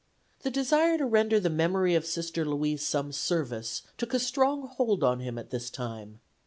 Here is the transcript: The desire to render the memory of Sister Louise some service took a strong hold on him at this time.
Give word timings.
The 0.39 0.49
desire 0.49 0.97
to 0.97 1.05
render 1.05 1.39
the 1.39 1.51
memory 1.51 1.93
of 1.93 2.07
Sister 2.07 2.43
Louise 2.43 2.81
some 2.83 3.11
service 3.11 3.83
took 3.99 4.15
a 4.15 4.19
strong 4.19 4.65
hold 4.65 5.03
on 5.03 5.19
him 5.19 5.37
at 5.37 5.51
this 5.51 5.69
time. 5.69 6.21